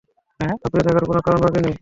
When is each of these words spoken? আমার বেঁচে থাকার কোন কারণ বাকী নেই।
আমার 0.39 0.69
বেঁচে 0.73 0.87
থাকার 0.87 1.05
কোন 1.09 1.17
কারণ 1.25 1.39
বাকী 1.43 1.59
নেই। 1.61 1.75